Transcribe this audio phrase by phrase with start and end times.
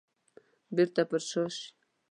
[0.75, 1.67] بيرته پر شا شي.